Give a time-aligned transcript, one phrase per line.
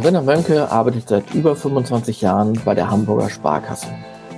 [0.00, 3.88] Corinna Mönke arbeitet seit über 25 Jahren bei der Hamburger Sparkasse.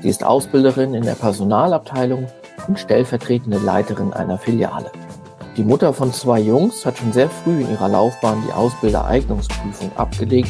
[0.03, 2.27] Sie ist Ausbilderin in der Personalabteilung
[2.67, 4.91] und stellvertretende Leiterin einer Filiale.
[5.57, 10.49] Die Mutter von zwei Jungs hat schon sehr früh in ihrer Laufbahn die Ausbildereignungsprüfung abgelegt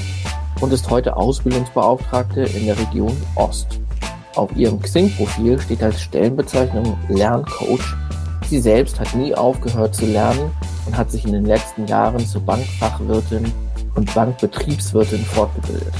[0.62, 3.80] und ist heute Ausbildungsbeauftragte in der Region Ost.
[4.34, 7.98] Auf ihrem Xing-Profil steht als Stellenbezeichnung Lerncoach.
[8.48, 10.52] Sie selbst hat nie aufgehört zu lernen
[10.86, 13.52] und hat sich in den letzten Jahren zur Bankfachwirtin
[13.94, 15.94] und Bankbetriebswirtin fortgebildet.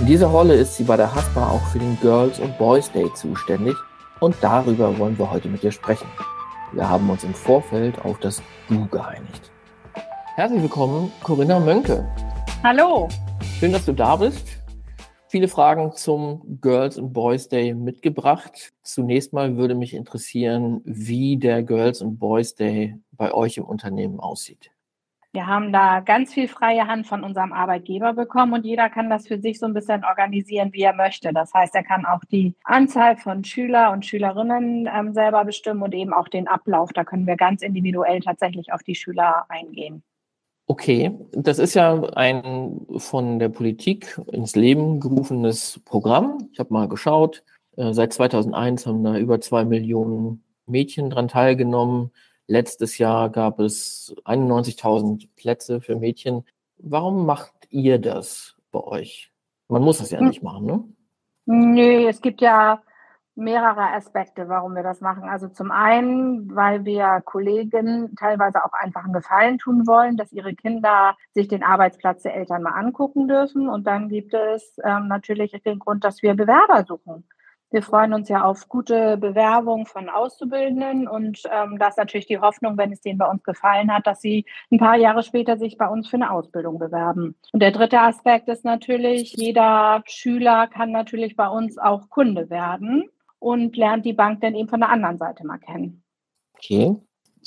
[0.00, 3.12] In dieser Rolle ist sie bei der HASPA auch für den Girls und Boys Day
[3.14, 3.76] zuständig
[4.20, 6.08] und darüber wollen wir heute mit ihr sprechen.
[6.72, 9.52] Wir haben uns im Vorfeld auf das Du geeinigt.
[10.34, 12.08] Herzlich willkommen, Corinna Mönke.
[12.64, 13.08] Hallo.
[13.60, 14.64] Schön, dass du da bist.
[15.28, 18.72] Viele Fragen zum Girls and Boys Day mitgebracht.
[18.82, 24.18] Zunächst mal würde mich interessieren, wie der Girls and Boys Day bei euch im Unternehmen
[24.18, 24.73] aussieht.
[25.34, 29.26] Wir haben da ganz viel freie Hand von unserem Arbeitgeber bekommen und jeder kann das
[29.26, 31.32] für sich so ein bisschen organisieren, wie er möchte.
[31.32, 35.92] Das heißt, er kann auch die Anzahl von Schüler und Schülerinnen ähm, selber bestimmen und
[35.92, 36.92] eben auch den Ablauf.
[36.92, 40.04] Da können wir ganz individuell tatsächlich auf die Schüler eingehen.
[40.68, 46.48] Okay, das ist ja ein von der Politik ins Leben gerufenes Programm.
[46.52, 47.42] Ich habe mal geschaut.
[47.76, 52.12] Äh, seit 2001 haben da über zwei Millionen Mädchen dran teilgenommen.
[52.46, 56.44] Letztes Jahr gab es 91.000 Plätze für Mädchen.
[56.78, 59.32] Warum macht ihr das bei euch?
[59.68, 60.28] Man muss es ja hm.
[60.28, 60.84] nicht machen, ne?
[61.46, 62.82] Nö, es gibt ja
[63.36, 65.24] mehrere Aspekte, warum wir das machen.
[65.24, 70.54] Also zum einen, weil wir Kollegen teilweise auch einfach einen Gefallen tun wollen, dass ihre
[70.54, 73.68] Kinder sich den Arbeitsplatz der Eltern mal angucken dürfen.
[73.68, 77.24] Und dann gibt es ähm, natürlich den Grund, dass wir Bewerber suchen.
[77.74, 82.38] Wir freuen uns ja auf gute Bewerbungen von Auszubildenden und ähm, das ist natürlich die
[82.38, 85.76] Hoffnung, wenn es denen bei uns gefallen hat, dass sie ein paar Jahre später sich
[85.76, 87.34] bei uns für eine Ausbildung bewerben.
[87.52, 93.10] Und der dritte Aspekt ist natürlich, jeder Schüler kann natürlich bei uns auch Kunde werden
[93.40, 96.04] und lernt die Bank dann eben von der anderen Seite mal kennen.
[96.54, 96.94] Okay.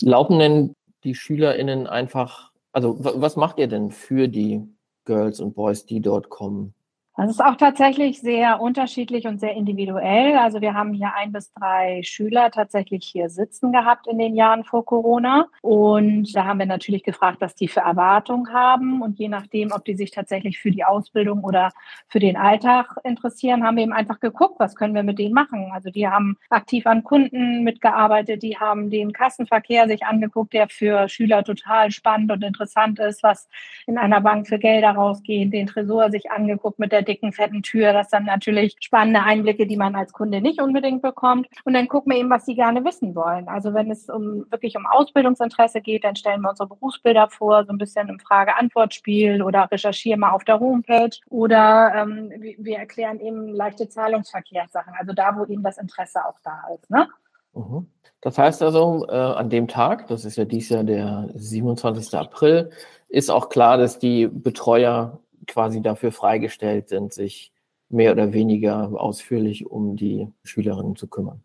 [0.02, 0.74] Laufen denn
[1.06, 4.62] die SchülerInnen einfach, also was macht ihr denn für die
[5.06, 6.74] Girls und Boys, die dort kommen?
[7.20, 10.38] Das ist auch tatsächlich sehr unterschiedlich und sehr individuell.
[10.38, 14.64] Also wir haben hier ein bis drei Schüler tatsächlich hier sitzen gehabt in den Jahren
[14.64, 15.48] vor Corona.
[15.64, 19.02] Und da haben wir natürlich gefragt, was die für Erwartungen haben.
[19.02, 21.72] Und je nachdem, ob die sich tatsächlich für die Ausbildung oder
[22.08, 25.72] für den Alltag interessieren, haben wir eben einfach geguckt, was können wir mit denen machen.
[25.74, 31.10] Also die haben aktiv an Kunden mitgearbeitet, die haben den Kassenverkehr sich angeguckt, der für
[31.10, 33.50] Schüler total spannend und interessant ist, was
[33.88, 37.94] in einer Bank für Gelder rausgeht, den Tresor sich angeguckt mit der dicken, fetten Tür.
[37.94, 41.48] Das sind natürlich spannende Einblicke, die man als Kunde nicht unbedingt bekommt.
[41.64, 43.48] Und dann gucken wir eben, was sie gerne wissen wollen.
[43.48, 47.72] Also wenn es um wirklich um Ausbildungsinteresse geht, dann stellen wir unsere Berufsbilder vor, so
[47.72, 51.18] ein bisschen im Frage-Antwort-Spiel oder recherchieren mal auf der Homepage.
[51.30, 56.62] Oder ähm, wir erklären eben leichte Zahlungsverkehrssachen, also da, wo eben das Interesse auch da
[56.76, 56.90] ist.
[56.90, 57.08] Ne?
[57.54, 57.88] Mhm.
[58.22, 62.18] Das heißt also, äh, an dem Tag, das ist ja dieses Jahr der 27.
[62.18, 62.72] April,
[63.10, 67.52] ist auch klar, dass die Betreuer quasi dafür freigestellt sind, sich
[67.90, 71.42] mehr oder weniger ausführlich um die Schülerinnen zu kümmern.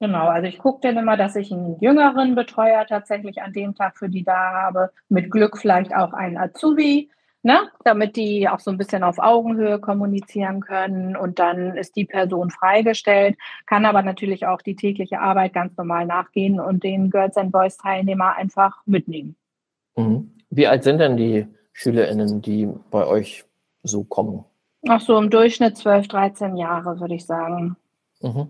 [0.00, 3.98] Genau, also ich gucke dann immer, dass ich einen jüngeren Betreuer tatsächlich an dem Tag
[3.98, 4.90] für die da habe.
[5.10, 7.10] Mit Glück vielleicht auch einen Azubi,
[7.42, 7.68] ne?
[7.84, 11.16] damit die auch so ein bisschen auf Augenhöhe kommunizieren können.
[11.16, 13.36] Und dann ist die Person freigestellt,
[13.66, 17.76] kann aber natürlich auch die tägliche Arbeit ganz normal nachgehen und den Girls and Boys
[17.76, 19.36] Teilnehmer einfach mitnehmen.
[19.96, 20.30] Mhm.
[20.48, 21.46] Wie alt sind denn die
[21.80, 23.44] SchülerInnen, die bei euch
[23.82, 24.44] so kommen?
[24.86, 27.76] Ach so, im Durchschnitt 12, 13 Jahre, würde ich sagen.
[28.20, 28.48] Mhm.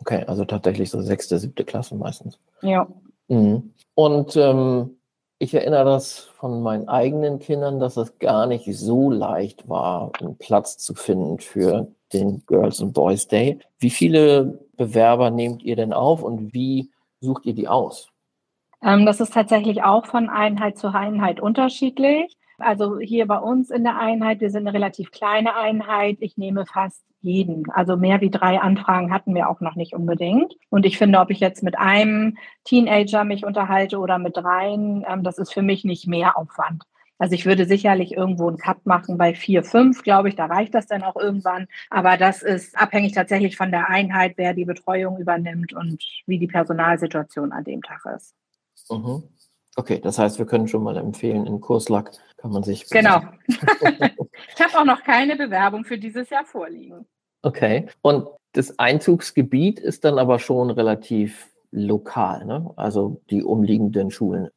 [0.00, 2.38] Okay, also tatsächlich so sechste, siebte Klasse meistens.
[2.62, 2.88] Ja.
[3.28, 3.72] Mhm.
[3.94, 4.96] Und ähm,
[5.38, 10.36] ich erinnere das von meinen eigenen Kindern, dass es gar nicht so leicht war, einen
[10.36, 13.60] Platz zu finden für den Girls and Boys Day.
[13.78, 16.90] Wie viele Bewerber nehmt ihr denn auf und wie
[17.20, 18.08] sucht ihr die aus?
[18.82, 22.36] Ähm, das ist tatsächlich auch von Einheit zu Einheit unterschiedlich.
[22.58, 26.18] Also hier bei uns in der Einheit, wir sind eine relativ kleine Einheit.
[26.20, 27.70] Ich nehme fast jeden.
[27.70, 30.54] Also mehr wie drei Anfragen hatten wir auch noch nicht unbedingt.
[30.68, 35.24] Und ich finde, ob ich jetzt mit einem Teenager mich unterhalte oder mit dreien, ähm,
[35.24, 36.84] das ist für mich nicht mehr Aufwand.
[37.18, 40.74] Also ich würde sicherlich irgendwo einen Cut machen bei vier, fünf, glaube ich, da reicht
[40.74, 41.68] das dann auch irgendwann.
[41.88, 46.48] Aber das ist abhängig tatsächlich von der Einheit, wer die Betreuung übernimmt und wie die
[46.48, 48.34] Personalsituation an dem Tag ist.
[48.90, 49.22] Mhm.
[49.76, 52.88] Okay, das heißt, wir können schon mal empfehlen, in Kurslack kann man sich.
[52.90, 53.22] Genau.
[53.48, 57.06] ich habe auch noch keine Bewerbung für dieses Jahr vorliegen.
[57.42, 57.86] Okay.
[58.00, 62.70] Und das Einzugsgebiet ist dann aber schon relativ lokal, ne?
[62.76, 64.48] Also die umliegenden Schulen.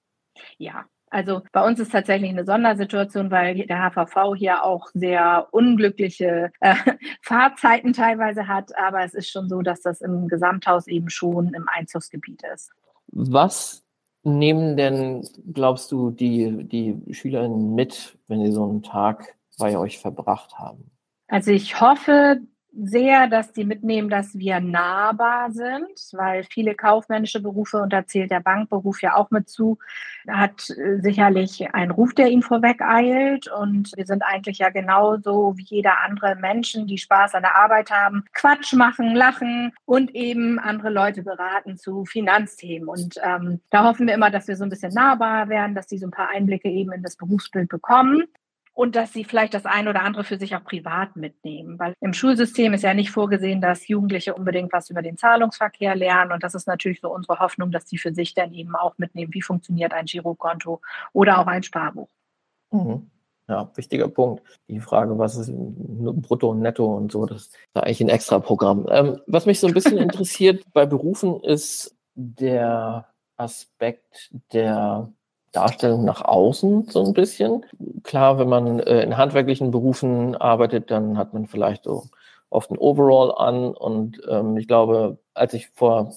[0.57, 6.51] Ja, Also bei uns ist tatsächlich eine Sondersituation, weil der HVV hier auch sehr unglückliche
[6.59, 6.75] äh,
[7.23, 8.77] Fahrzeiten teilweise hat.
[8.77, 12.71] Aber es ist schon so, dass das im Gesamthaus eben schon im Einzugsgebiet ist.
[13.07, 13.86] Was
[14.27, 19.97] nehmen denn, glaubst du, die, die Schülerinnen mit, wenn sie so einen Tag bei euch
[19.97, 20.91] verbracht haben?
[21.27, 22.41] Also ich hoffe,
[22.73, 28.31] sehr, dass die mitnehmen, dass wir nahbar sind, weil viele kaufmännische Berufe, und da zählt
[28.31, 29.79] der Bankberuf ja auch mit zu,
[30.27, 33.49] hat äh, sicherlich einen Ruf, der ihm vorweg eilt.
[33.51, 37.89] Und wir sind eigentlich ja genauso wie jeder andere Menschen, die Spaß an der Arbeit
[37.89, 42.87] haben, Quatsch machen, lachen und eben andere Leute beraten zu Finanzthemen.
[42.87, 45.97] Und ähm, da hoffen wir immer, dass wir so ein bisschen nahbar werden, dass die
[45.97, 48.23] so ein paar Einblicke eben in das Berufsbild bekommen
[48.77, 51.79] und dass sie vielleicht das eine oder andere für sich auch privat mitnehmen.
[51.79, 56.31] Weil im Schulsystem ist ja nicht vorgesehen, dass Jugendliche unbedingt was über den Zahlungsverkehr lernen.
[56.31, 59.33] Und das ist natürlich so unsere Hoffnung, dass die für sich dann eben auch mitnehmen,
[59.33, 60.79] wie funktioniert ein Girokonto
[61.11, 62.07] oder auch ein Sparbuch.
[62.69, 63.09] Mhm.
[63.47, 64.43] Ja, wichtiger Punkt.
[64.67, 68.85] Die Frage, was ist Brutto und Netto und so, das ist eigentlich ein extra Programm.
[68.91, 73.07] Ähm, was mich so ein bisschen interessiert bei Berufen ist der
[73.37, 75.11] Aspekt der
[75.51, 77.65] Darstellung nach außen so ein bisschen.
[78.03, 82.05] Klar, wenn man äh, in handwerklichen Berufen arbeitet, dann hat man vielleicht so
[82.49, 83.73] oft ein Overall an.
[83.73, 86.13] Und ähm, ich glaube, als ich vor,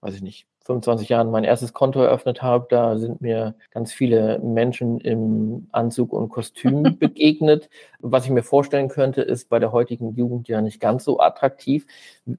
[0.00, 4.38] weiß ich nicht, 25 Jahren mein erstes Konto eröffnet habe, da sind mir ganz viele
[4.38, 7.68] Menschen im Anzug und Kostüm begegnet.
[7.98, 11.86] Was ich mir vorstellen könnte, ist bei der heutigen Jugend ja nicht ganz so attraktiv.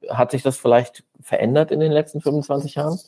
[0.10, 3.00] Hat sich das vielleicht verändert in den letzten 25 Jahren?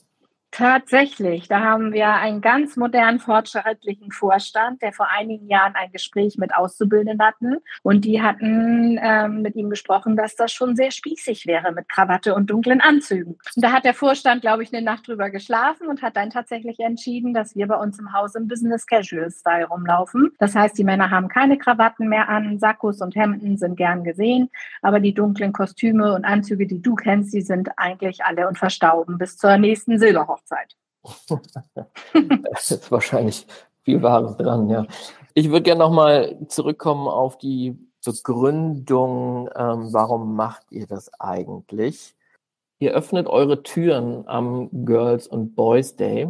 [0.55, 6.38] Tatsächlich, da haben wir einen ganz modernen, fortschrittlichen Vorstand, der vor einigen Jahren ein Gespräch
[6.38, 7.55] mit Auszubildenden hatten.
[7.81, 12.35] Und die hatten ähm, mit ihm gesprochen, dass das schon sehr spießig wäre mit Krawatte
[12.35, 13.39] und dunklen Anzügen.
[13.55, 16.79] Und da hat der Vorstand, glaube ich, eine Nacht drüber geschlafen und hat dann tatsächlich
[16.79, 20.33] entschieden, dass wir bei uns im Haus im Business Casual Style rumlaufen.
[20.38, 24.51] Das heißt, die Männer haben keine Krawatten mehr an, Sakkos und Hemden sind gern gesehen,
[24.83, 29.17] aber die dunklen Kostüme und Anzüge, die du kennst, die sind eigentlich alle und verstauben
[29.17, 30.42] bis zur nächsten Silberhochzeit.
[30.43, 30.75] Hochzeit.
[32.51, 33.45] das ist wahrscheinlich
[33.83, 34.85] viel Wahres dran, ja.
[35.33, 42.15] Ich würde gerne nochmal zurückkommen auf die Begründung, ähm, warum macht ihr das eigentlich?
[42.79, 46.27] Ihr öffnet eure Türen am Girls und Boys Day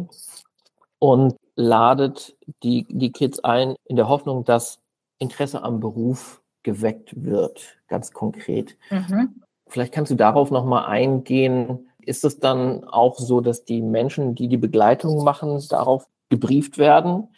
[1.00, 4.80] und ladet die, die Kids ein in der Hoffnung, dass
[5.18, 8.76] Interesse am Beruf geweckt wird, ganz konkret.
[8.90, 9.42] Mhm.
[9.66, 14.48] Vielleicht kannst du darauf nochmal eingehen, ist es dann auch so, dass die Menschen, die
[14.48, 17.28] die Begleitung machen, darauf gebrieft werden,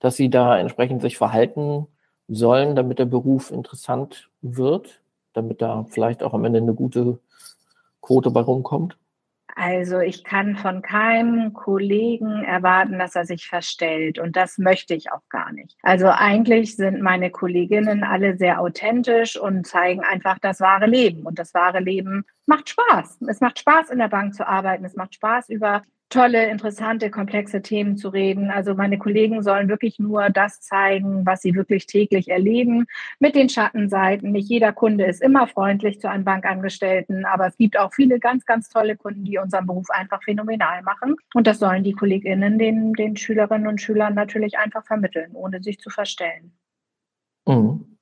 [0.00, 1.86] dass sie da entsprechend sich verhalten
[2.28, 5.00] sollen, damit der Beruf interessant wird,
[5.32, 7.18] damit da vielleicht auch am Ende eine gute
[8.00, 8.96] Quote bei rumkommt?
[9.58, 15.10] Also ich kann von keinem Kollegen erwarten, dass er sich verstellt und das möchte ich
[15.12, 15.78] auch gar nicht.
[15.82, 21.38] Also eigentlich sind meine Kolleginnen alle sehr authentisch und zeigen einfach das wahre Leben und
[21.38, 23.22] das wahre Leben macht Spaß.
[23.28, 27.62] Es macht Spaß in der Bank zu arbeiten, es macht Spaß über tolle, interessante, komplexe
[27.62, 28.50] Themen zu reden.
[28.50, 32.86] Also meine Kollegen sollen wirklich nur das zeigen, was sie wirklich täglich erleben,
[33.18, 34.32] mit den Schattenseiten.
[34.32, 38.44] Nicht jeder Kunde ist immer freundlich zu einem Bankangestellten, aber es gibt auch viele ganz,
[38.46, 41.16] ganz tolle Kunden, die unseren Beruf einfach phänomenal machen.
[41.34, 45.80] Und das sollen die KollegInnen den, den Schülerinnen und Schülern natürlich einfach vermitteln, ohne sich
[45.80, 46.52] zu verstellen.
[47.46, 47.96] Mhm.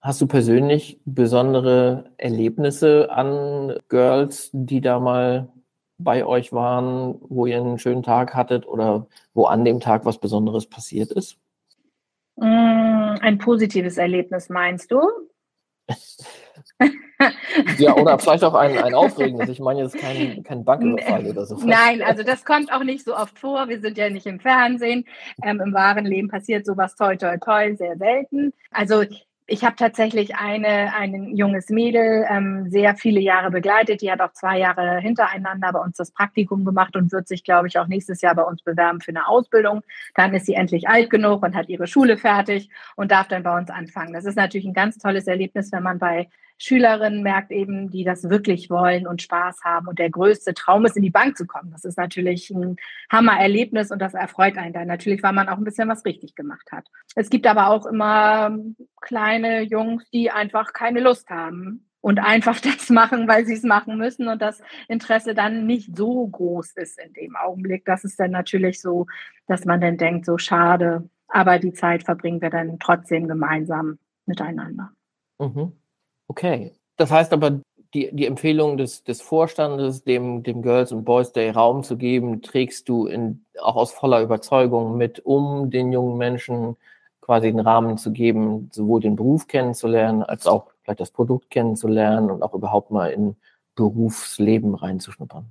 [0.00, 5.48] Hast du persönlich besondere Erlebnisse an Girls, die da mal
[5.98, 10.18] bei euch waren, wo ihr einen schönen Tag hattet oder wo an dem Tag was
[10.18, 11.36] Besonderes passiert ist?
[12.36, 15.00] Mm, ein positives Erlebnis meinst du?
[17.78, 19.48] ja, oder vielleicht auch ein, ein aufregendes.
[19.48, 21.56] Ich meine jetzt kein, kein Banküberfall oder so.
[21.64, 23.68] Nein, also das kommt auch nicht so oft vor.
[23.68, 25.04] Wir sind ja nicht im Fernsehen.
[25.42, 28.52] Ähm, Im wahren Leben passiert sowas toll, toll, toll, sehr selten.
[28.70, 29.02] Also
[29.50, 34.02] ich habe tatsächlich eine, ein junges Mädel ähm, sehr viele Jahre begleitet.
[34.02, 37.66] Die hat auch zwei Jahre hintereinander bei uns das Praktikum gemacht und wird sich, glaube
[37.66, 39.80] ich, auch nächstes Jahr bei uns bewerben für eine Ausbildung.
[40.14, 43.56] Dann ist sie endlich alt genug und hat ihre Schule fertig und darf dann bei
[43.56, 44.12] uns anfangen.
[44.12, 46.28] Das ist natürlich ein ganz tolles Erlebnis, wenn man bei
[46.58, 49.86] Schülerinnen merkt eben, die das wirklich wollen und Spaß haben.
[49.86, 51.70] Und der größte Traum ist, in die Bank zu kommen.
[51.70, 52.76] Das ist natürlich ein
[53.10, 56.70] Hammererlebnis und das erfreut einen dann natürlich, weil man auch ein bisschen was richtig gemacht
[56.72, 56.86] hat.
[57.14, 58.58] Es gibt aber auch immer
[59.00, 63.96] kleine Jungs, die einfach keine Lust haben und einfach das machen, weil sie es machen
[63.96, 67.84] müssen und das Interesse dann nicht so groß ist in dem Augenblick.
[67.84, 69.06] Das ist dann natürlich so,
[69.46, 74.90] dass man dann denkt, so schade, aber die Zeit verbringen wir dann trotzdem gemeinsam miteinander.
[75.38, 75.72] Mhm.
[76.28, 76.72] Okay.
[76.96, 77.60] Das heißt aber,
[77.94, 82.42] die, die Empfehlung des, des Vorstandes, dem, dem Girls and Boys Day Raum zu geben,
[82.42, 86.76] trägst du in, auch aus voller Überzeugung mit, um den jungen Menschen
[87.20, 92.30] quasi den Rahmen zu geben, sowohl den Beruf kennenzulernen, als auch vielleicht das Produkt kennenzulernen
[92.30, 93.36] und auch überhaupt mal in
[93.74, 95.46] Berufsleben reinzuschnuppern.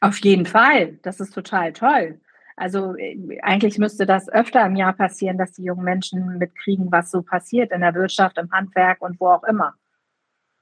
[0.00, 0.98] Auf jeden Fall.
[1.02, 2.20] Das ist total toll.
[2.56, 7.10] Also äh, eigentlich müsste das öfter im Jahr passieren, dass die jungen Menschen mitkriegen, was
[7.10, 9.74] so passiert in der Wirtschaft, im Handwerk und wo auch immer.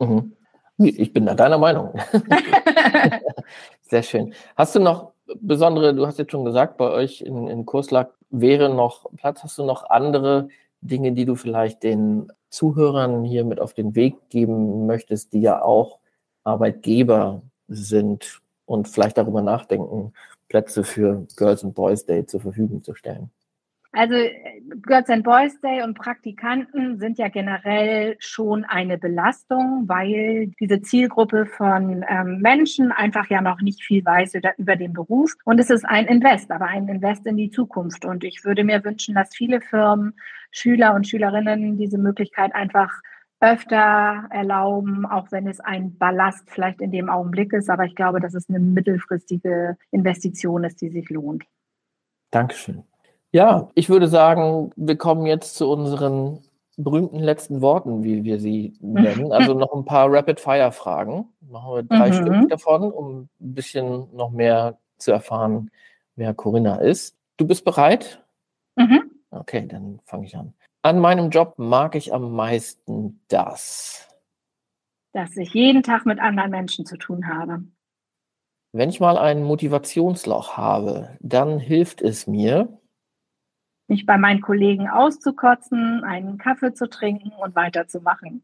[0.03, 0.33] Mhm.
[0.79, 1.93] Ich bin da deiner Meinung.
[3.83, 4.35] Sehr schön.
[4.57, 8.75] Hast du noch besondere, du hast jetzt schon gesagt, bei euch in, in Kurslack wäre
[8.75, 9.43] noch Platz.
[9.43, 10.49] Hast du noch andere
[10.81, 15.63] Dinge, die du vielleicht den Zuhörern hier mit auf den Weg geben möchtest, die ja
[15.63, 16.01] auch
[16.45, 20.13] Arbeitgeber sind und vielleicht darüber nachdenken,
[20.49, 23.31] Plätze für Girls and Boys Day zur Verfügung zu stellen?
[23.95, 24.15] Also
[24.81, 31.45] Girls and Boys Day und Praktikanten sind ja generell schon eine Belastung, weil diese Zielgruppe
[31.45, 35.35] von ähm, Menschen einfach ja noch nicht viel weiß über, über den Beruf.
[35.45, 38.07] Und es ist ein Invest, aber ein Invest in die Zukunft.
[38.07, 40.15] Und ich würde mir wünschen, dass viele Firmen,
[40.51, 42.91] Schüler und Schülerinnen diese Möglichkeit einfach
[43.41, 47.69] öfter erlauben, auch wenn es ein Ballast vielleicht in dem Augenblick ist.
[47.69, 51.45] Aber ich glaube, dass es eine mittelfristige Investition ist, die sich lohnt.
[52.31, 52.85] Dankeschön.
[53.33, 56.41] Ja, ich würde sagen, wir kommen jetzt zu unseren
[56.77, 59.33] berühmten letzten Worten, wie wir sie nennen.
[59.33, 61.27] Also noch ein paar Rapid-Fire-Fragen.
[61.41, 62.15] Machen wir drei mhm.
[62.15, 65.71] Stück davon, um ein bisschen noch mehr zu erfahren,
[66.17, 67.17] wer Corinna ist.
[67.37, 68.23] Du bist bereit?
[68.77, 69.11] Mhm.
[69.31, 70.53] Okay, dann fange ich an.
[70.83, 74.09] An meinem Job mag ich am meisten das.
[75.13, 77.63] Dass ich jeden Tag mit anderen Menschen zu tun habe.
[78.73, 82.81] Wenn ich mal ein Motivationsloch habe, dann hilft es mir,
[83.93, 88.43] mich bei meinen Kollegen auszukotzen, einen Kaffee zu trinken und weiterzumachen.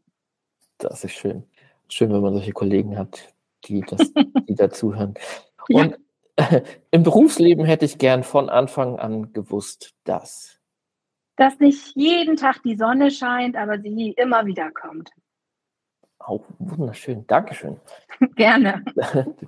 [0.77, 1.43] Das ist schön.
[1.89, 3.33] Schön, wenn man solche Kollegen hat,
[3.65, 4.13] die, das,
[4.47, 5.15] die dazuhören.
[5.69, 5.97] Und
[6.39, 6.61] ja.
[6.91, 10.59] im Berufsleben hätte ich gern von Anfang an gewusst, dass.
[11.35, 15.09] Dass nicht jeden Tag die Sonne scheint, aber sie immer wieder kommt.
[16.19, 17.25] Auch wunderschön.
[17.25, 17.77] Dankeschön.
[18.35, 18.85] Gerne.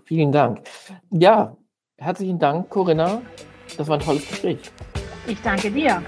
[0.05, 0.61] Vielen Dank.
[1.11, 1.55] Ja,
[1.97, 3.21] herzlichen Dank, Corinna.
[3.77, 4.71] Das war ein tolles Gespräch.
[5.31, 6.03] Ich danke dir.